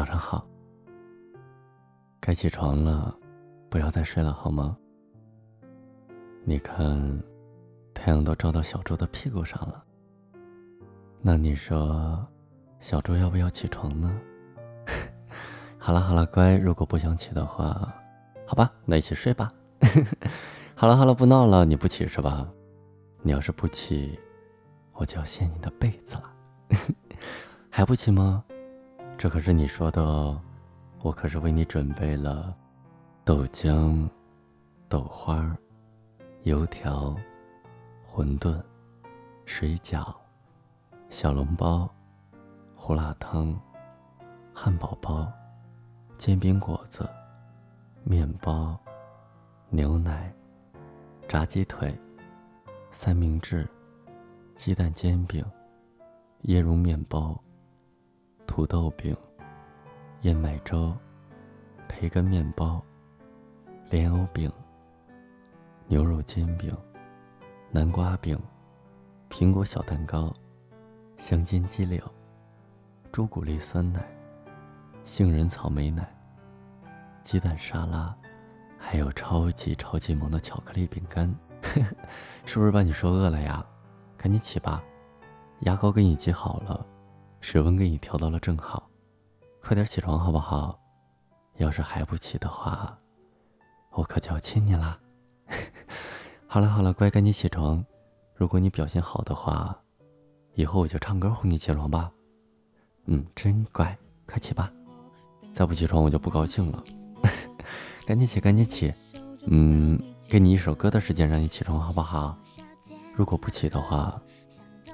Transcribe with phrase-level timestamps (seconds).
[0.00, 0.42] 早上好。
[2.20, 3.14] 该起床了，
[3.68, 4.74] 不要再睡了好吗？
[6.42, 7.22] 你看，
[7.92, 9.84] 太阳都照到小猪的屁股上了。
[11.20, 12.26] 那你说，
[12.78, 14.10] 小猪要不要起床呢？
[15.76, 17.94] 好了好了，乖，如果不想起的话，
[18.46, 19.52] 好吧，那一起睡吧。
[20.74, 22.50] 好了好了，不闹了，你不起是吧？
[23.20, 24.18] 你要是不起，
[24.94, 26.32] 我就要掀你的被子了。
[27.68, 28.42] 还不起吗？
[29.20, 30.40] 这可是你说的哦，
[31.02, 32.56] 我可是为你准备了
[33.22, 34.08] 豆浆、
[34.88, 35.54] 豆花、
[36.44, 37.14] 油条、
[38.02, 38.58] 馄饨、
[39.44, 40.10] 水饺、
[41.10, 41.86] 小笼包、
[42.74, 43.54] 胡辣汤、
[44.54, 45.30] 汉堡包、
[46.16, 47.06] 煎饼果子、
[48.02, 48.74] 面包、
[49.68, 50.32] 牛奶、
[51.28, 51.94] 炸鸡腿、
[52.90, 53.68] 三明治、
[54.56, 55.44] 鸡蛋煎饼、
[56.44, 57.38] 椰蓉面包。
[58.50, 59.16] 土豆饼、
[60.22, 60.92] 燕麦粥、
[61.86, 62.82] 培根面包、
[63.88, 64.52] 莲藕饼、
[65.86, 66.76] 牛肉煎饼、
[67.70, 68.36] 南瓜饼、
[69.30, 70.34] 苹果小蛋糕、
[71.16, 72.02] 香煎鸡柳、
[73.12, 74.04] 朱古力酸奶、
[75.04, 76.12] 杏仁草莓奶、
[77.22, 78.12] 鸡蛋沙拉，
[78.76, 81.32] 还有超级超级萌的巧克力饼干，
[82.44, 83.64] 是不是把你说饿了呀？
[84.16, 84.82] 赶紧起吧，
[85.60, 86.84] 牙膏给你挤好了。
[87.40, 88.88] 室温给你调到了正好，
[89.62, 90.78] 快点起床好不好？
[91.56, 92.96] 要是还不起的话，
[93.92, 94.98] 我可就要亲你啦！
[96.46, 97.84] 好了好了，乖，赶紧起床。
[98.34, 99.76] 如果你表现好的话，
[100.54, 102.10] 以后我就唱歌哄你起床吧。
[103.06, 103.96] 嗯，真乖，
[104.26, 104.70] 快起吧！
[105.54, 106.82] 再不起床我就不高兴了。
[108.06, 108.92] 赶紧起，赶紧起。
[109.46, 112.38] 嗯，给你一首歌的时间让你起床好不好？
[113.16, 114.20] 如果不起的话，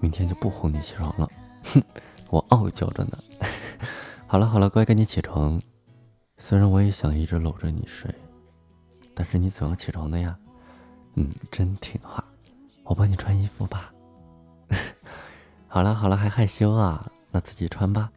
[0.00, 1.28] 明天就不哄你起床了。
[1.64, 1.82] 哼。
[2.32, 3.18] 我傲娇着呢，
[4.26, 5.60] 好了好了，乖，赶紧起床。
[6.38, 8.10] 虽然我也想一直搂着你睡，
[9.14, 10.34] 但是你总要起床的呀。
[11.16, 12.24] 嗯，真听话。
[12.84, 13.92] 我帮你穿衣服吧。
[15.68, 17.06] 好了好了，还害羞啊？
[17.30, 18.10] 那自己穿吧。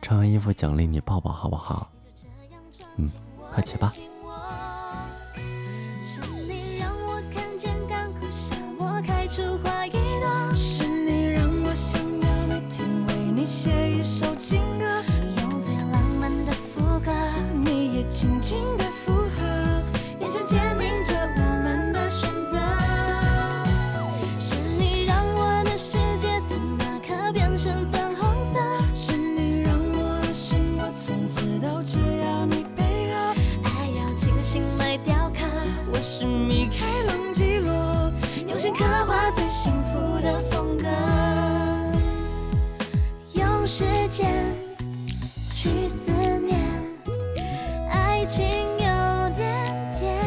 [0.00, 1.90] 穿完衣服奖励你抱抱，好不好？
[2.96, 3.06] 嗯，
[3.52, 3.92] 快起吧。
[9.28, 9.58] 情
[18.12, 19.42] 轻轻的附和，
[20.20, 22.58] 眼神坚定着我们的选择。
[24.38, 28.58] 是你让我的世界从那刻变成粉红色，
[28.94, 33.34] 是你让我的心我从此都只要你配合，
[33.64, 35.46] 爱要精心来雕刻。
[35.90, 38.12] 我是米开朗基罗，
[38.46, 39.11] 用心刻画
[48.22, 48.86] 爱情有
[49.34, 50.22] 点甜，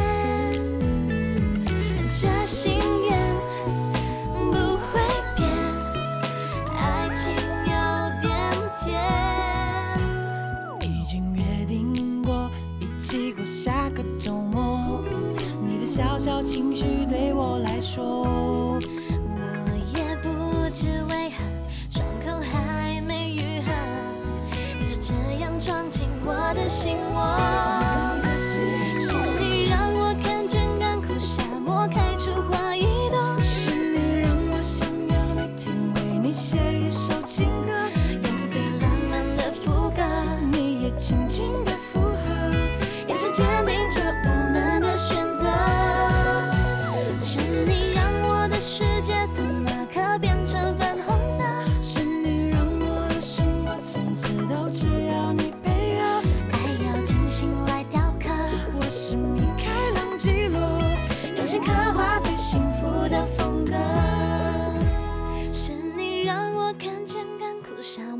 [2.13, 2.73] 这心
[3.09, 3.17] 愿
[4.51, 4.99] 不会
[5.33, 5.47] 变，
[6.75, 7.31] 爱情
[7.63, 7.71] 有
[8.19, 8.27] 点
[8.83, 8.83] 甜。
[10.81, 12.51] 已经约定过
[12.81, 15.01] 一起过下个周末，
[15.65, 18.25] 你的小小情绪对我来说。
[18.27, 18.81] 我
[19.97, 21.35] 也不知为何，
[21.89, 23.71] 伤口还没愈合，
[24.81, 27.44] 你就这样闯进我的心窝。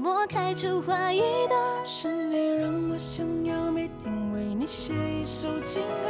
[0.06, 1.58] 我开出花一朵。
[1.84, 6.10] 是你让我想要每天为你写一首情歌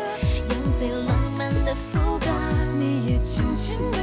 [0.50, 2.28] 用最浪漫的副歌
[2.78, 3.98] 你也轻轻的